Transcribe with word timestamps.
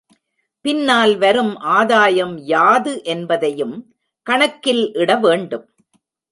பின்னால் 0.65 1.17
வரும் 1.17 1.51
ஆதாயம் 1.57 2.37
யாது 2.37 3.03
என்பதையும் 3.03 3.75
கணக்கில் 4.27 4.93
இட 4.93 5.15
வேண்டும். 5.15 5.65